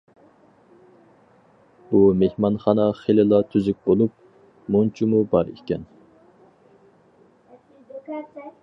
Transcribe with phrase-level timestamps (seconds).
[1.91, 4.17] بۇ مېھمانخانا خېلىلا تۈزۈك بولۇپ،
[4.77, 5.89] مۇنچىمۇ بار ئىكەن.